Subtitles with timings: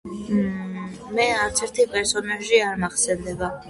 [1.19, 3.57] მე არცერთი პერსონაჟი არ მახსენდება.